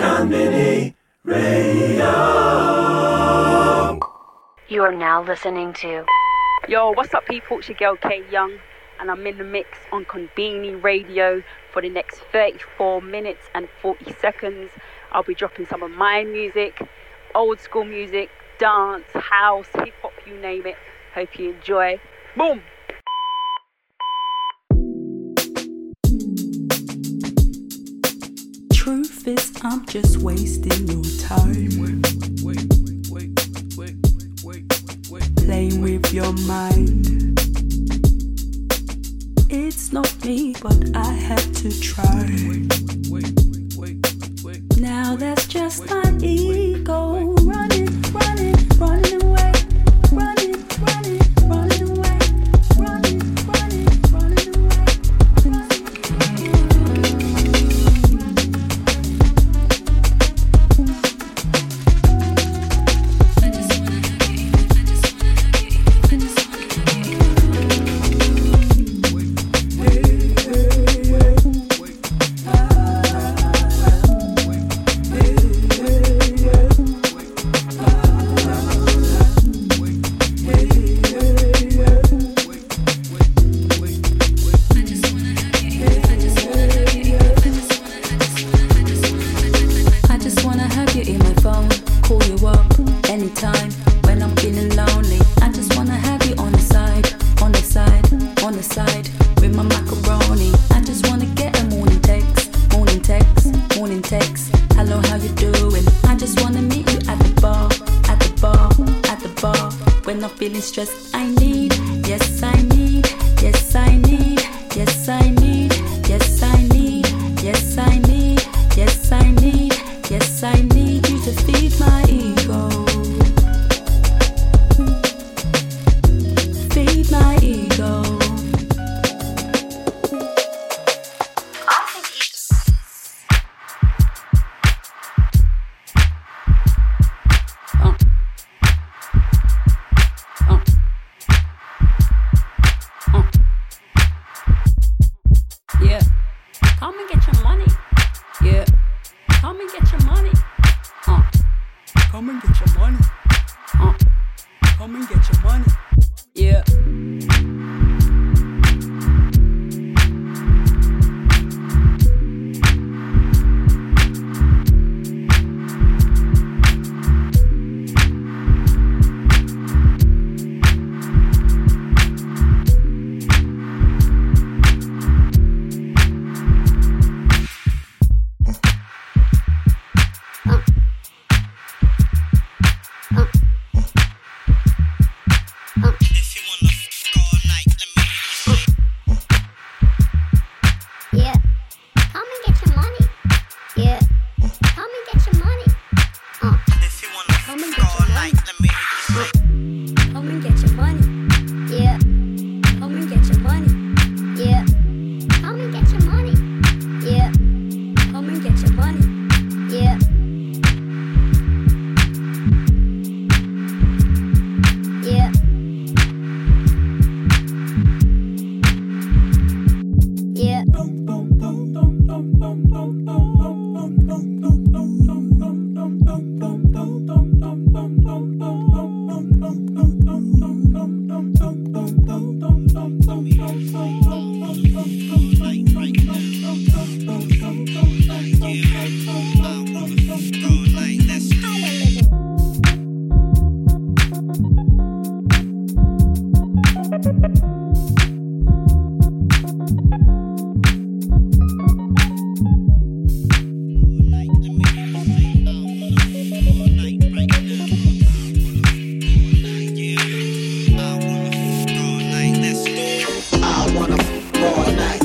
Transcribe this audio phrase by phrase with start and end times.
[0.00, 1.98] Mini Radio.
[4.68, 6.06] You are now listening to.
[6.68, 7.58] Yo, what's up, people?
[7.58, 8.58] It's your girl Kay Young,
[8.98, 14.14] and I'm in the mix on Konbini Radio for the next 34 minutes and 40
[14.14, 14.70] seconds.
[15.12, 16.80] I'll be dropping some of my music,
[17.34, 20.76] old school music, dance, house, hip hop, you name it.
[21.14, 22.00] Hope you enjoy.
[22.38, 22.62] Boom!
[29.22, 32.02] Truth is, I'm just wasting your time.
[35.36, 37.38] Playing with your mind.
[39.50, 42.30] It's not me, but I had to try.
[44.78, 47.39] Now that's just my ego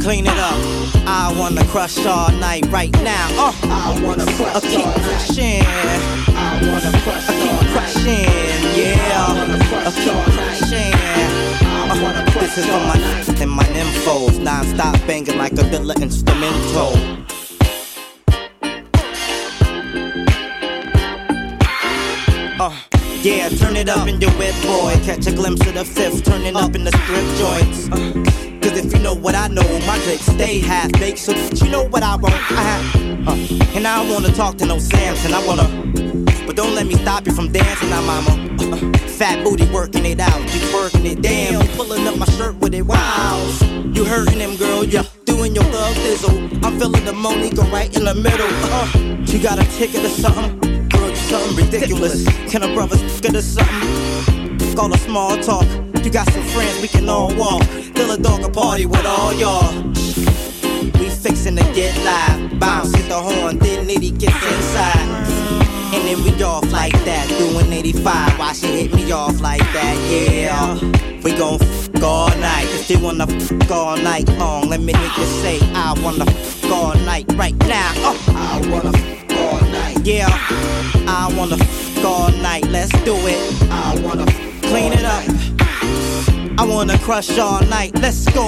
[0.05, 0.53] Clean it up.
[1.07, 3.27] I wanna crush all night right now.
[3.39, 4.55] Uh, I wanna crush.
[4.55, 5.63] I keep crushing.
[5.65, 7.27] I wanna crush.
[7.27, 8.29] I keep crushing.
[8.77, 9.33] Yeah.
[9.83, 10.93] I keep crushing.
[11.89, 14.39] Uh, this is for my and my nymphos.
[14.39, 16.93] Non-stop banging like a villa instrumental.
[23.49, 24.93] Yeah, turn it up in your whip, boy.
[25.03, 27.89] Catch a glimpse of the fifth, turn it up in the strip joints.
[27.91, 31.19] Uh, Cause if you know what I know, my click stay half baked.
[31.19, 32.33] So you know what I want.
[32.33, 35.33] I have, uh, and I don't wanna talk to no Samson.
[35.33, 35.67] I wanna,
[36.47, 38.31] but don't let me stop you from dancing now, mama.
[38.59, 41.51] Uh, fat booty working it out, you twerking it.
[41.51, 42.83] You pulling up my shirt with it.
[42.83, 43.37] Wow,
[43.93, 44.83] you hurting them, girl.
[44.83, 46.65] Yeah, doing your thug thizzle.
[46.65, 47.13] I'm feeling the
[47.55, 48.47] go right in the middle.
[48.49, 48.87] Uh,
[49.31, 50.74] you got a ticket or something?
[51.29, 52.23] Something ridiculous.
[52.51, 54.75] Can a brother get us something?
[54.75, 55.65] Call a small talk.
[56.03, 57.63] You got some friends we can all walk.
[57.95, 59.73] Fill a dog a party with all y'all.
[60.99, 62.59] We fixin' to get live.
[62.59, 65.35] Bounce, hit the horn, then nitty gets inside.
[65.95, 68.37] And then we off like that, doing 85.
[68.37, 69.95] Why she hit me off like that?
[70.11, 70.75] Yeah,
[71.23, 72.67] we gon' f all night.
[72.69, 76.71] If you wanna f all night long, let me hear you say, I wanna f
[76.71, 77.93] all night right now.
[77.95, 79.24] Uh, I wanna f.
[80.03, 80.27] Yeah,
[81.07, 82.65] I wanna f all night.
[82.69, 83.71] Let's do it.
[83.71, 84.25] I wanna
[84.61, 85.23] clean it up.
[86.57, 88.45] I wanna crush all night, let's go.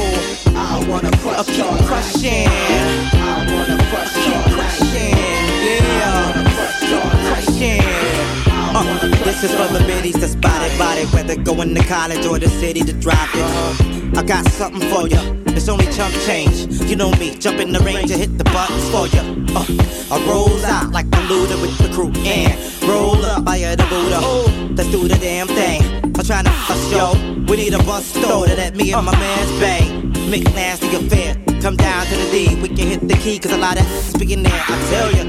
[0.55, 2.47] I wanna crush keep crushing.
[2.47, 5.17] I wanna crush keep crushing.
[5.67, 6.33] Yeah,
[7.27, 7.81] crushing.
[8.75, 12.49] Uh, this is for the biddies that's body body, whether going to college or the
[12.49, 13.96] city to drive it.
[14.15, 15.21] I got something for ya.
[15.55, 16.67] It's only chump change.
[16.89, 19.23] You know me, jump in the range and hit the buttons for ya.
[19.55, 19.65] Uh,
[20.11, 22.55] I roll out like the looter with the crew and
[22.87, 24.19] roll up by the Buddha.
[24.75, 25.81] Let's do the damn thing.
[26.03, 27.13] I'm trying to bust yo.
[27.47, 30.29] We need a bus store to let me and my man's bang.
[30.29, 31.35] Make nasty affair.
[31.61, 34.43] Come down to the D, we can hit the key, cause a lot of speaking
[34.43, 34.63] there.
[34.67, 35.23] I tell ya,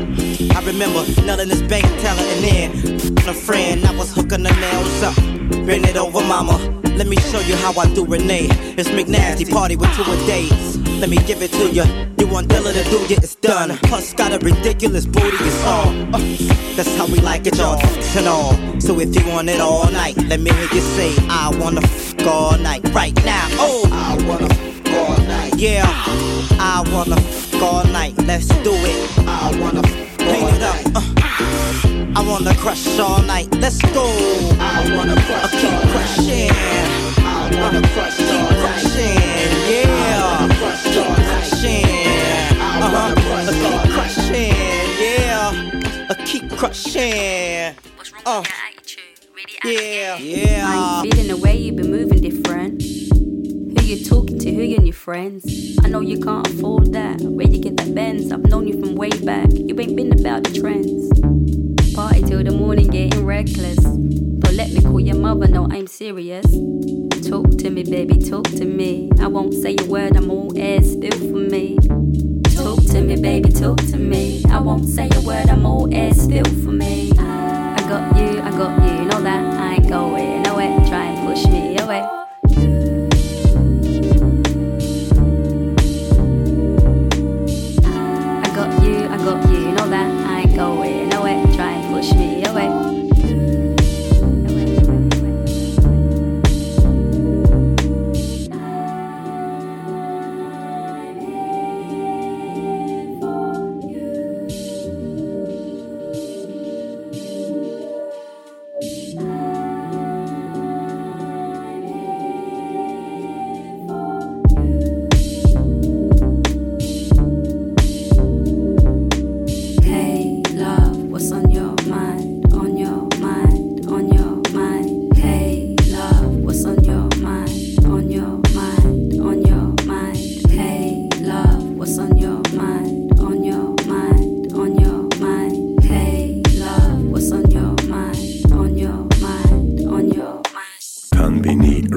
[0.55, 5.03] I remember none this bank teller and then a friend, I was hooking the nails
[5.03, 5.38] up.
[5.51, 6.59] Bend it over, mama.
[6.97, 8.49] Let me show you how I do Renee.
[8.77, 10.77] It's McNasty party with two a days.
[11.01, 11.85] Let me give it to you.
[12.19, 13.77] You want Dilla to do it, it's done.
[13.85, 15.89] Plus got a ridiculous booty, it's all.
[16.15, 16.19] Uh,
[16.77, 17.81] that's how we like it, y'all.
[18.17, 18.53] And all.
[18.81, 22.27] So if you want it all night, let me hear you say, I wanna f
[22.27, 23.47] all night right now.
[23.53, 25.55] Oh, I wanna f all night.
[25.57, 28.15] Yeah, I wanna f all night.
[28.27, 29.19] Let's do it.
[29.27, 29.83] I wanna
[30.19, 30.97] clean it up.
[30.97, 31.18] Uh,
[32.19, 33.49] I wanna crush all night.
[33.61, 34.05] Let's go.
[34.59, 35.45] I wanna crush.
[35.45, 36.51] I keep crushing.
[37.23, 38.17] I wanna crush.
[38.17, 39.21] Keep crushing.
[39.71, 40.49] Yeah.
[40.49, 41.85] Keep crushing.
[42.83, 43.15] Uh huh.
[43.15, 44.53] I keep crushing.
[44.99, 46.11] Yeah.
[46.11, 47.77] I keep crushing.
[47.97, 48.41] What's wrong Uh.
[48.41, 49.21] with that attitude?
[49.37, 49.79] Really
[50.43, 50.67] Yeah.
[50.67, 52.83] I'm ain't feeling the way you've been moving different.
[52.83, 54.51] Who you talking to?
[54.53, 55.47] Who you and your friends?
[55.85, 57.21] I know you can't afford that.
[57.21, 58.33] Where you get that Benz?
[58.33, 59.51] I've known you from way back.
[59.53, 61.58] You ain't been about the trends.
[61.99, 63.77] Party till the morning, getting reckless.
[63.79, 66.47] Don't let me call your mother, no, I'm serious.
[67.29, 69.11] Talk to me, baby, talk to me.
[69.19, 71.77] I won't say a word, I'm all ears, spill for me.
[72.55, 74.45] Talk to me, baby, talk to me.
[74.49, 77.11] I won't say a word, I'm all ears, spill for me.
[77.19, 80.48] I got you, I got you, know that I ain't going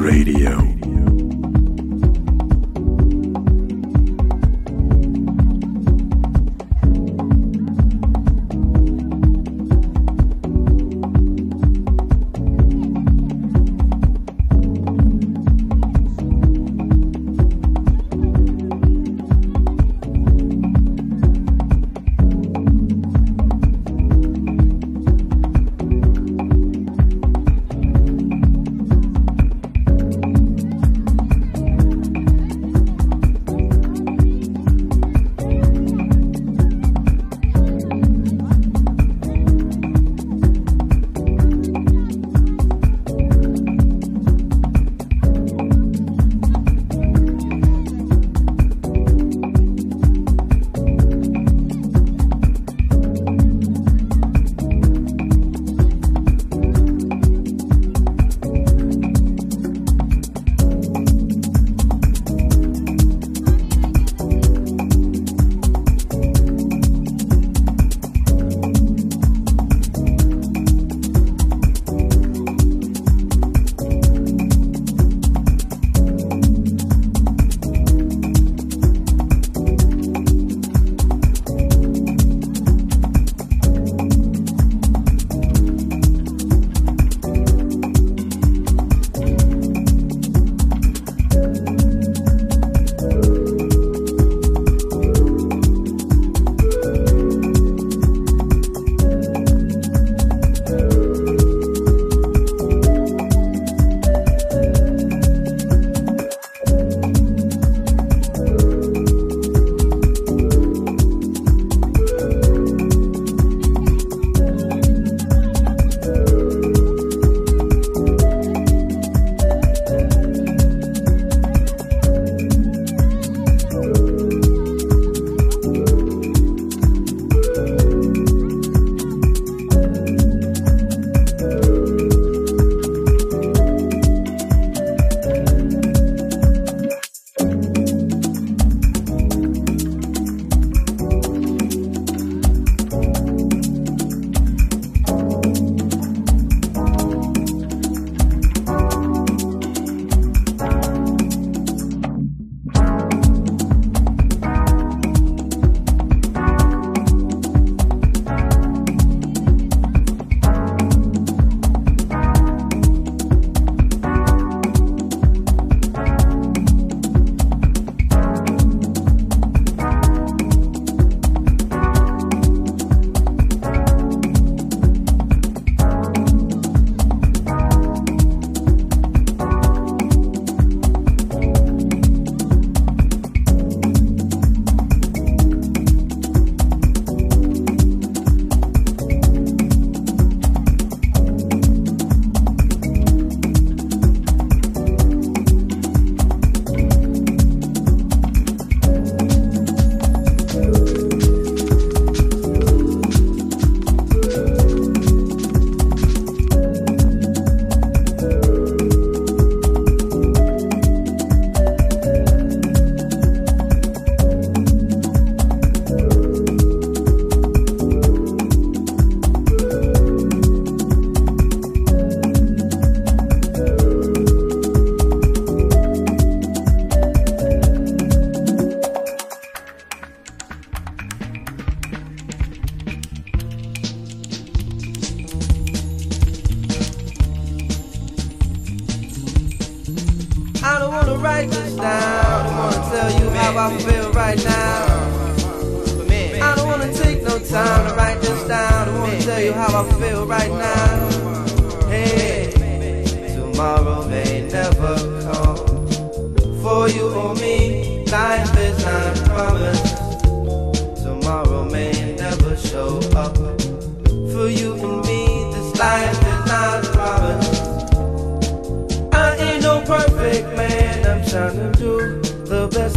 [0.01, 0.90] Radio.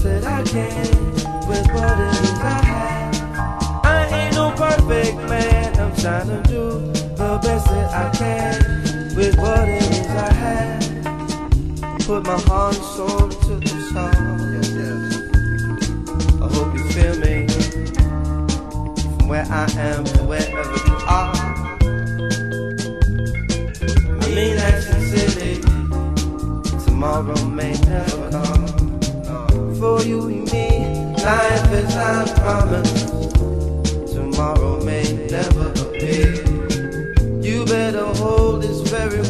[0.04, 0.87] that I can
[1.49, 3.14] with what it is I have.
[3.84, 9.37] I ain't no perfect man, I'm trying to do the best that I can with
[9.38, 10.84] what it is I have.
[12.06, 14.12] Put my heart and soul into the song.
[14.52, 15.02] Yes, yes.
[16.42, 17.49] I hope you feel me
[19.16, 21.34] from where I am to wherever you are.
[24.20, 25.54] I mean that sincerely.
[26.84, 28.53] Tomorrow may never come
[29.85, 30.69] for you and me.
[31.23, 33.09] Life is not promised.
[34.14, 36.33] Tomorrow may never appear.
[37.47, 39.23] You better hold this very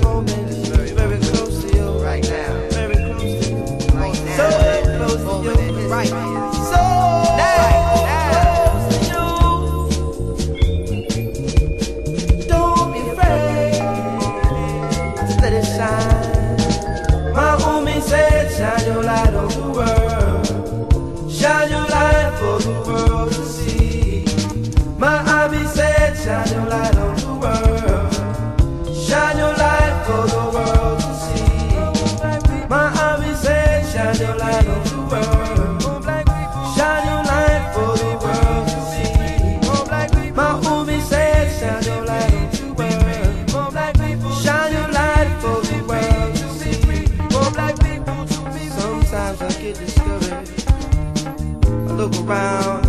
[52.26, 52.83] around.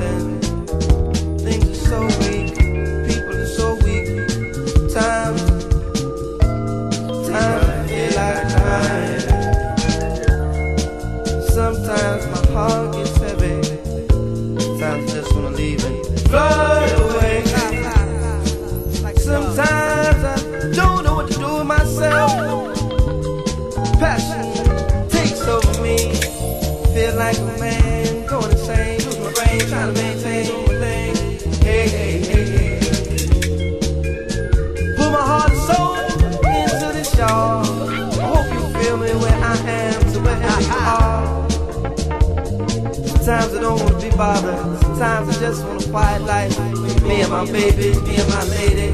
[43.76, 44.82] wanna be bothered.
[44.82, 46.58] Sometimes I just want a quiet life.
[47.04, 48.90] Me and my baby, me and my lady.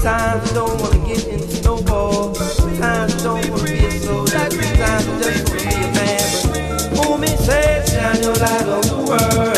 [0.00, 2.34] Times I don't wanna get into no war.
[2.80, 4.48] Times I don't wanna be a soldier.
[4.48, 6.90] Times I just wanna be a man.
[6.94, 9.53] But who me says shine your light on the world.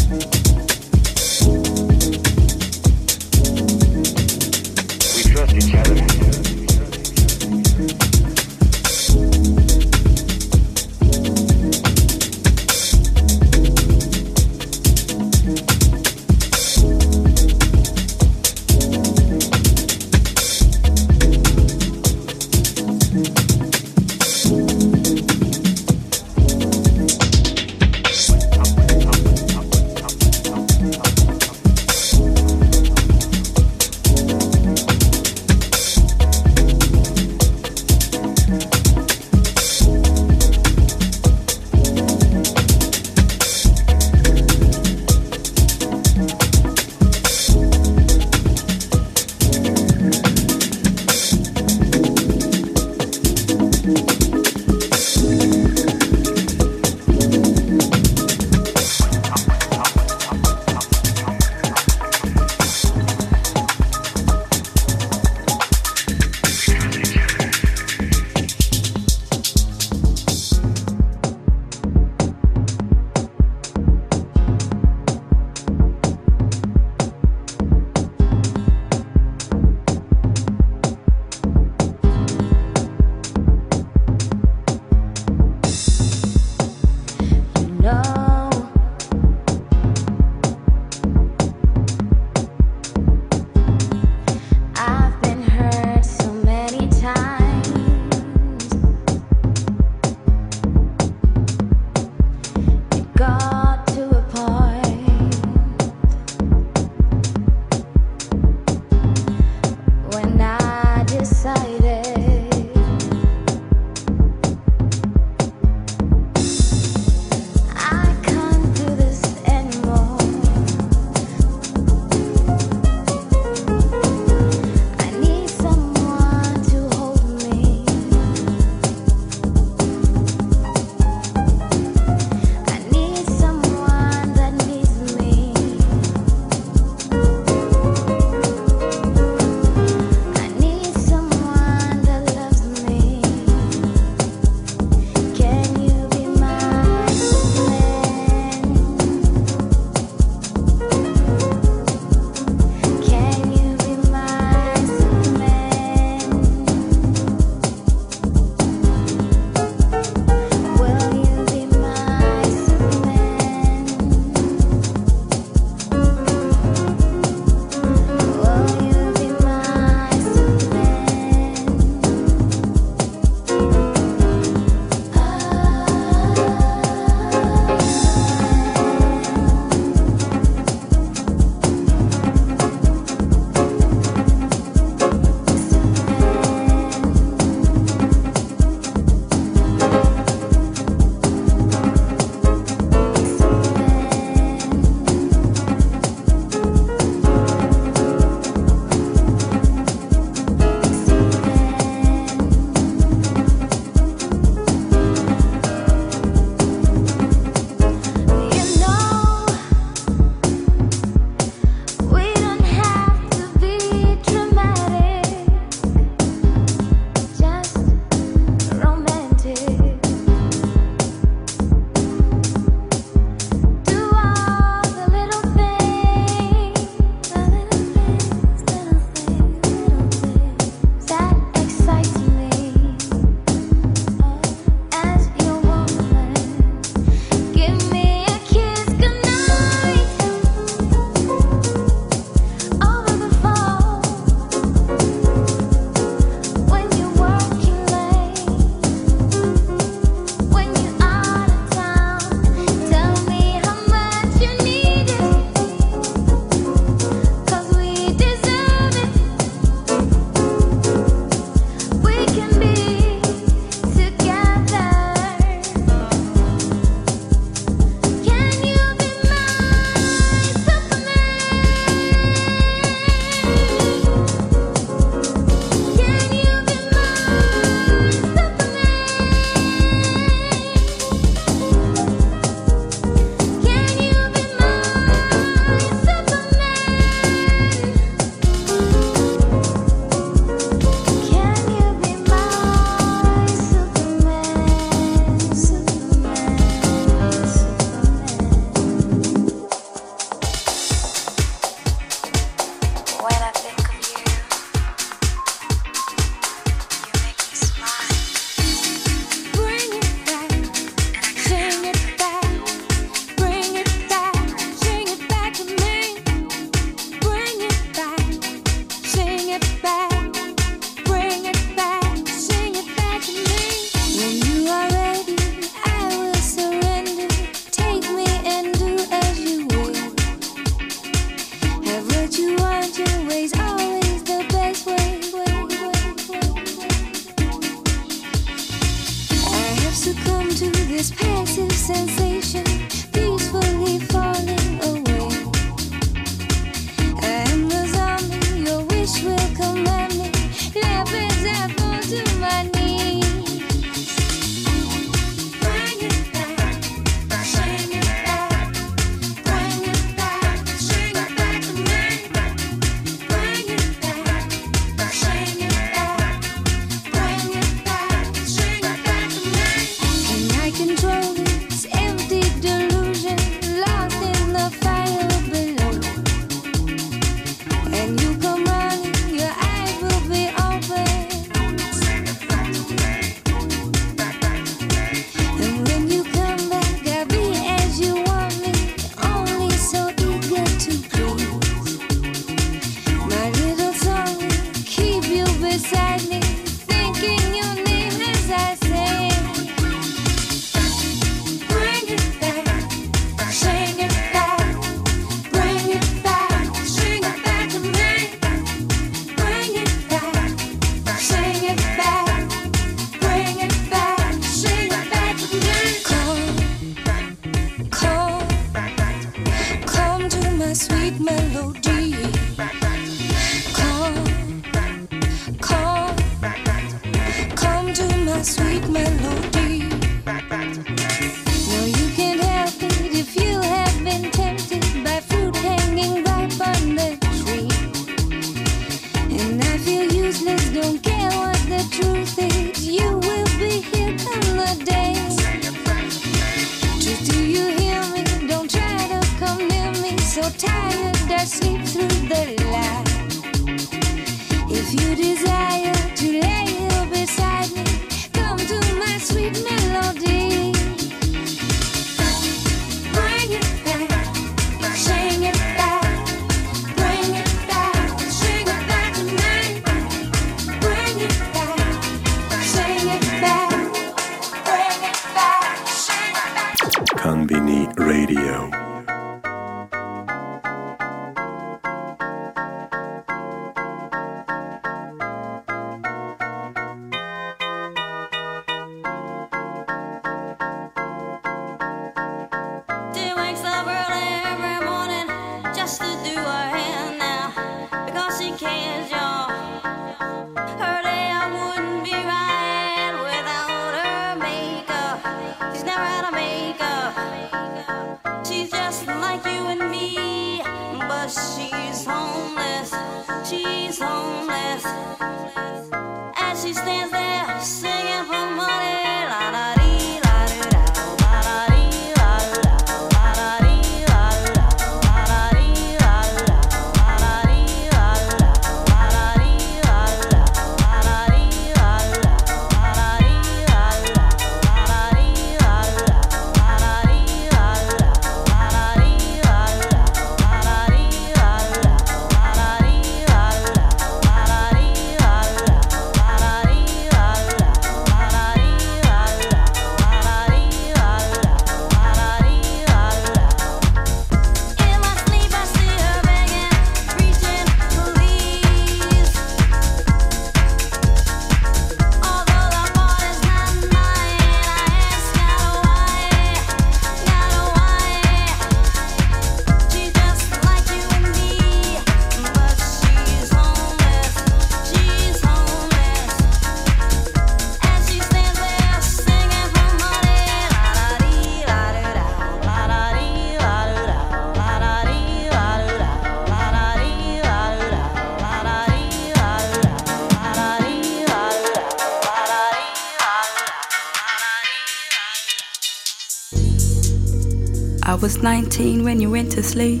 [598.24, 600.00] Was 19 when you went to sleep.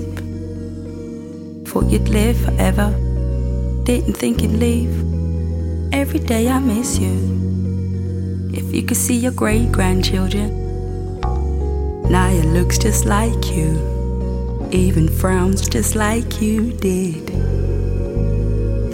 [1.68, 2.88] Thought you'd live forever.
[3.84, 4.94] Didn't think you'd leave.
[5.92, 8.50] Every day I miss you.
[8.54, 10.48] If you could see your great grandchildren.
[12.08, 13.68] Now it looks just like you.
[14.72, 17.28] Even frowns just like you did.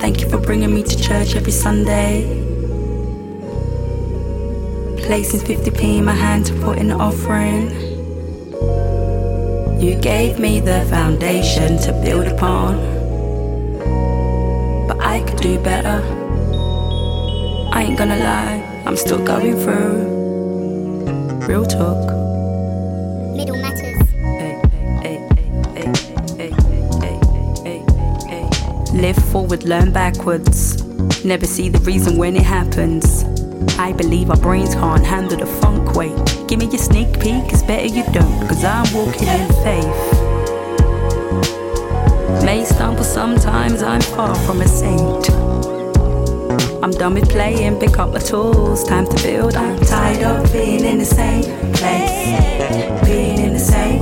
[0.00, 2.24] Thank you for bringing me to church every Sunday.
[5.06, 7.89] Placing 50p in my hand to put in the offering.
[9.80, 12.76] You gave me the foundation to build upon.
[14.86, 16.02] But I could do better.
[17.72, 20.04] I ain't gonna lie, I'm still going through.
[21.48, 21.96] Real talk.
[23.34, 23.96] Middle matters.
[28.92, 30.84] Live forward, learn backwards.
[31.24, 33.24] Never see the reason when it happens.
[33.78, 36.16] I believe our brains can't handle the funk weight.
[36.48, 40.30] Give me your sneak peek, it's better you don't, cause I'm walking in faith.
[42.44, 45.30] May stumble sometimes, I'm far from a saint.
[46.82, 49.54] I'm done with playing, pick up my tools, time to build.
[49.54, 51.42] I'm tired of being in the same
[51.74, 53.04] place.
[53.04, 54.00] Being in the same.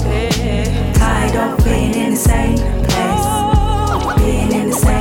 [0.94, 4.18] Tired of being in the same place.
[4.18, 4.97] Being in the same.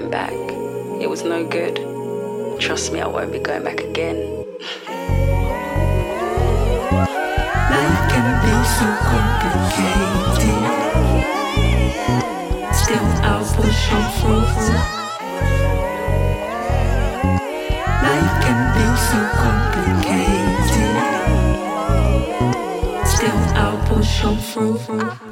[0.00, 0.32] Went back.
[1.00, 1.76] It was no good.
[2.58, 4.16] Trust me, I won't be going back again.
[7.72, 10.40] Life can be so complicated.
[12.74, 14.46] Still, I'll push on through.
[18.06, 20.68] Life can be so complicated.
[23.06, 25.29] Still, I'll push on through.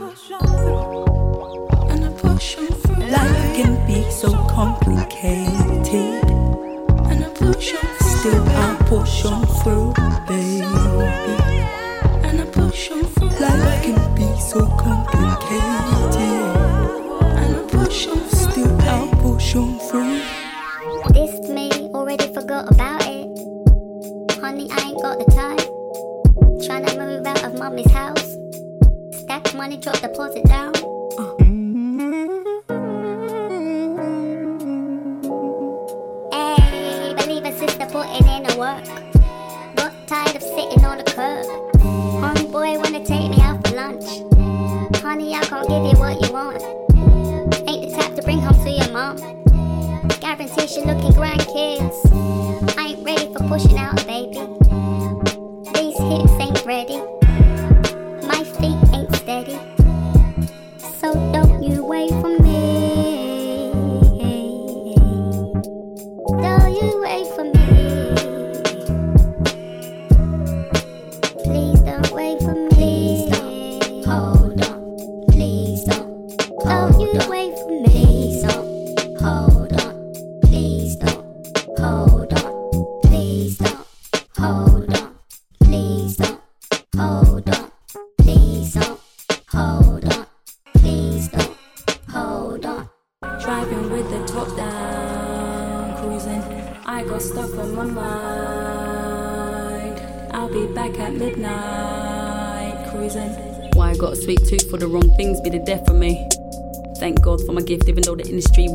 [66.81, 67.58] You wait for me.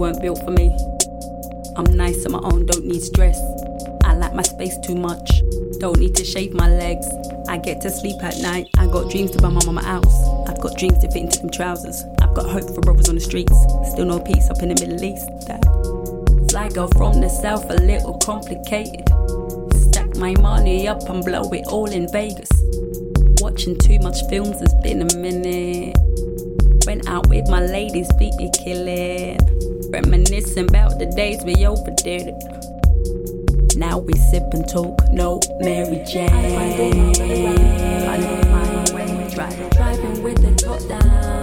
[0.03, 0.67] Weren't built for me.
[1.77, 3.39] I'm nice on my own, don't need stress.
[4.03, 5.41] I like my space too much.
[5.79, 7.07] Don't need to shave my legs.
[7.47, 8.67] I get to sleep at night.
[8.77, 10.13] I got dreams to buy my mama house.
[10.49, 12.03] I've got dreams to fit into them trousers.
[12.21, 13.55] I've got hope for brothers on the streets.
[13.93, 15.25] Still no peace up in the Middle East.
[15.47, 15.63] That
[16.51, 19.07] fly girl from the south, a little complicated.
[19.87, 22.51] Stack my money up and blow it all in Vegas.
[23.39, 25.95] Watching too much films, it's been a minute.
[26.85, 29.72] Went out with my ladies, beat me killing.
[29.93, 33.77] Reminiscing about the days we overdid it.
[33.77, 36.31] Now we sip and talk, no Mary Jane.
[36.31, 40.99] I know my way, driving, driving with the top down.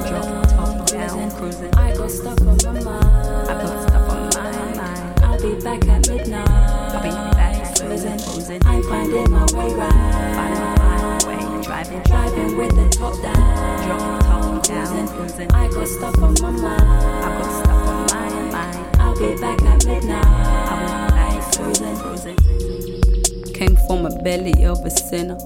[0.09, 1.73] Drop top down, cruising.
[1.77, 3.49] I got stuff on my mind.
[3.49, 5.21] I got stuff on my mind.
[5.23, 6.49] I'll be back at midnight.
[6.51, 8.61] I'll be back cruising, cruising.
[8.67, 10.35] I'm finding my way right.
[10.35, 13.87] Finding my way, driving, driving with the top down.
[13.87, 14.40] Drop top
[14.71, 15.51] down.
[15.53, 16.83] I got stuff on my mind.
[16.83, 18.97] I got stuff on my mind.
[19.01, 20.23] I'll be back at midnight.
[20.23, 23.53] Be back cruising, cruising.
[23.53, 25.39] Came from a belly of a sinner.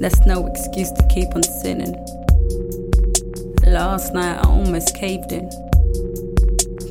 [0.00, 1.94] That's no excuse to keep on sinning.
[3.66, 5.48] Last night I almost caved in.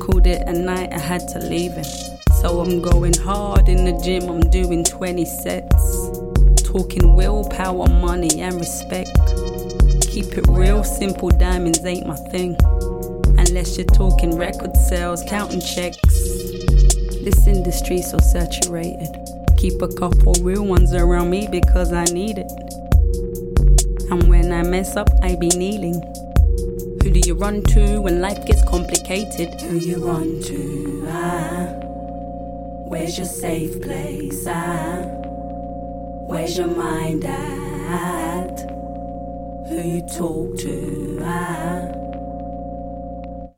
[0.00, 1.86] Called it a night, I had to leave it.
[2.40, 6.10] So I'm going hard in the gym, I'm doing 20 sets.
[6.64, 9.16] Talking willpower, money, and respect.
[10.12, 12.54] Keep it real, simple diamonds ain't my thing.
[13.38, 16.02] Unless you're talking record sales, counting checks.
[17.24, 19.08] This industry's so saturated.
[19.56, 22.52] Keep a couple real ones around me because I need it.
[24.10, 26.02] And when I mess up, I be kneeling.
[27.02, 29.58] Who do you run to when life gets complicated?
[29.62, 31.06] Who you run to?
[31.08, 31.68] Ah,
[32.86, 34.46] where's your safe place?
[34.46, 35.06] Ah,
[36.26, 38.31] Where's your mind at?
[39.72, 41.24] Who you talk to?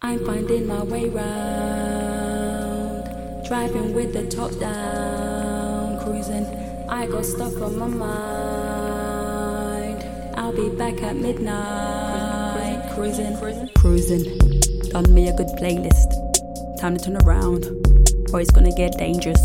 [0.01, 2.23] I'm finding my way round,
[3.45, 6.47] driving with the top down, cruising.
[6.89, 9.25] I got stuff on my mind.
[10.39, 14.39] I'll be back at midnight, cruising, cruising, cruising.
[14.91, 16.15] Done me a good playlist.
[16.79, 17.67] Time to turn around,
[18.33, 19.43] or it's gonna get dangerous.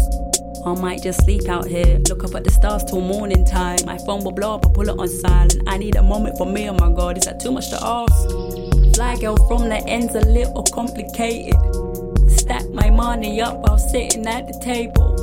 [0.65, 3.79] I might just sleep out here, look up at the stars till morning time.
[3.85, 5.63] My phone will blow up, I pull it on silent.
[5.67, 8.95] I need a moment for me, oh my god, is that too much to ask?
[8.95, 11.55] Fly girl from the end's a little complicated.
[12.29, 15.15] Stack my money up while sitting at the table.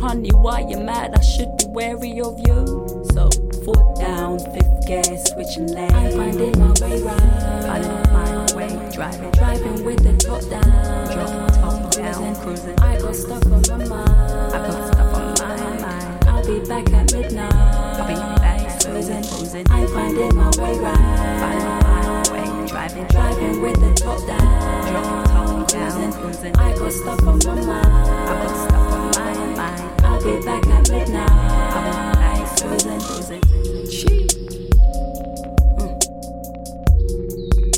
[0.00, 1.14] Honey, why you mad?
[1.14, 2.64] I should be wary of you.
[3.12, 3.30] So,
[3.64, 5.92] foot down, fifth gear, switching lanes.
[5.92, 7.64] I'm finding my way round.
[7.64, 11.12] Finding my way, driving, driving with the top down.
[11.12, 11.73] Drop top
[12.20, 12.78] down, cruising.
[12.80, 14.10] I got stuff on my mind.
[14.10, 16.24] I got stuff on my mind.
[16.26, 17.54] I'll be back at midnight.
[17.54, 19.66] I'll be back cruising, cruising.
[19.70, 21.40] I'm finding my way round.
[21.40, 24.92] Finding my way, driving, driving with the top down.
[24.92, 26.56] Drop top down, cruising.
[26.56, 27.86] I got stuff on my mind.
[27.86, 30.04] I got stuff on my mind.
[30.04, 31.30] I'll be back at midnight.
[31.30, 33.42] I'll be back cruising, cruising.
[33.90, 34.28] Chee.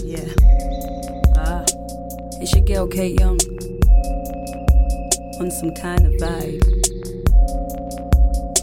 [0.04, 0.28] Yeah.
[1.36, 1.64] Ah,
[2.40, 3.38] it's your girl Kay Young
[5.38, 6.62] on some kind of vibe.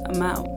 [0.09, 0.52] I'm out.